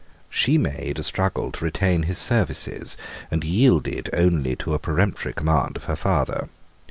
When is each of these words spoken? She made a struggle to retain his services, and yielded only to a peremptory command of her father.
She 0.31 0.57
made 0.57 0.97
a 0.97 1.03
struggle 1.03 1.51
to 1.51 1.63
retain 1.63 2.01
his 2.09 2.17
services, 2.17 2.97
and 3.29 3.43
yielded 3.43 4.09
only 4.13 4.55
to 4.55 4.73
a 4.73 4.79
peremptory 4.79 5.31
command 5.33 5.75
of 5.75 5.83
her 5.83 5.95
father. 5.95 6.49